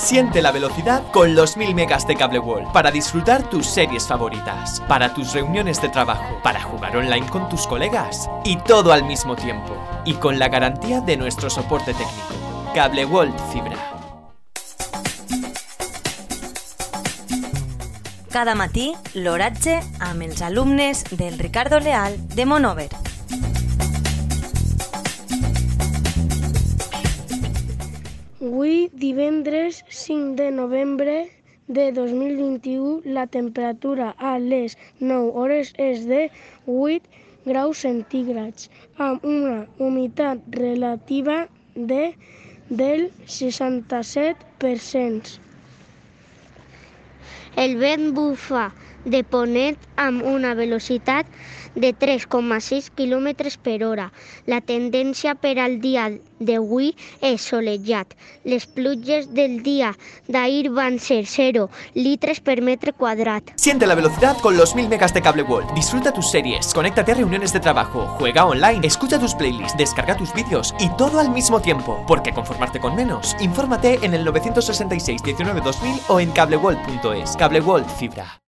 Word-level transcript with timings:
Siente 0.00 0.40
la 0.40 0.50
velocidad 0.50 1.04
con 1.12 1.34
los 1.34 1.58
1000 1.58 1.74
megas 1.74 2.06
de 2.06 2.16
Cable 2.16 2.38
World 2.38 2.72
para 2.72 2.90
disfrutar 2.90 3.48
tus 3.48 3.66
series 3.66 4.08
favoritas, 4.08 4.80
para 4.88 5.12
tus 5.12 5.34
reuniones 5.34 5.80
de 5.80 5.90
trabajo, 5.90 6.40
para 6.42 6.60
jugar 6.60 6.96
online 6.96 7.26
con 7.28 7.48
tus 7.50 7.66
colegas 7.66 8.28
y 8.42 8.56
todo 8.56 8.92
al 8.92 9.04
mismo 9.04 9.36
tiempo 9.36 9.76
y 10.06 10.14
con 10.14 10.38
la 10.38 10.48
garantía 10.48 11.00
de 11.02 11.18
nuestro 11.18 11.50
soporte 11.50 11.92
técnico. 11.92 12.72
Cable 12.74 13.04
World 13.04 13.38
Fibra. 13.52 13.76
Cada 18.32 18.54
matí, 18.54 18.94
l'oratge 19.14 19.82
amb 20.00 20.42
alumnes 20.42 21.04
del 21.10 21.38
Ricardo 21.38 21.78
Leal 21.78 22.16
de 22.34 22.46
Monover. 22.46 23.09
Avui, 28.40 28.88
divendres 28.94 29.84
5 29.90 30.34
de 30.36 30.50
novembre 30.50 31.30
de 31.68 31.92
2021, 31.92 33.02
la 33.04 33.26
temperatura 33.26 34.14
a 34.16 34.38
les 34.38 34.78
9 34.98 35.32
hores 35.42 35.74
és 35.86 36.06
de 36.08 36.30
8 36.66 37.02
graus 37.44 37.78
centígrads, 37.84 38.70
amb 39.08 39.24
una 39.32 39.66
humitat 39.76 40.38
relativa 40.56 41.36
de 41.92 42.14
del 42.70 43.10
67%. 43.26 45.38
El 47.66 47.76
vent 47.84 48.08
bufa 48.16 48.64
de 49.04 49.22
ponent 49.24 49.78
amb 49.96 50.24
una 50.24 50.54
velocitat 50.54 51.26
de 51.74 51.94
3,6 51.94 52.90
km 52.94 53.58
per 53.62 53.84
hora. 53.84 54.10
La 54.46 54.60
tendència 54.60 55.34
per 55.38 55.58
al 55.58 55.78
dia 55.80 56.08
d'avui 56.40 56.94
és 57.22 57.44
solejat. 57.44 58.16
Les 58.44 58.66
pluges 58.66 59.28
del 59.34 59.62
día 59.62 59.92
d'ahir 60.26 60.70
van 60.74 60.98
ser 60.98 61.24
0 61.26 61.68
litres 61.94 62.40
per 62.40 62.60
metro 62.62 62.92
quadrat. 62.92 63.52
Siente 63.56 63.86
la 63.86 63.94
velocidad 63.94 64.36
con 64.38 64.56
los 64.56 64.74
1000 64.74 64.88
megas 64.88 65.14
de 65.14 65.22
Cable 65.22 65.42
World. 65.42 65.74
Disfruta 65.74 66.12
tus 66.12 66.30
series, 66.30 66.72
conéctate 66.74 67.12
a 67.12 67.14
reuniones 67.16 67.52
de 67.52 67.60
trabajo, 67.60 68.06
juega 68.18 68.46
online, 68.46 68.86
escucha 68.86 69.18
tus 69.18 69.34
playlists, 69.34 69.76
descarga 69.76 70.16
tus 70.16 70.32
vídeos 70.34 70.74
y 70.80 70.88
todo 70.96 71.20
al 71.20 71.30
mismo 71.30 71.60
tiempo. 71.60 72.04
¿Por 72.06 72.22
qué 72.22 72.32
conformarte 72.32 72.80
con 72.80 72.96
menos? 72.96 73.36
Infórmate 73.40 73.98
en 74.02 74.14
el 74.14 74.24
966 74.24 75.22
19 75.22 75.60
2000 75.60 76.00
o 76.08 76.20
en 76.20 76.30
cableworld.es. 76.32 77.36
Cable 77.36 77.60
World 77.60 77.88
Fibra. 77.98 78.39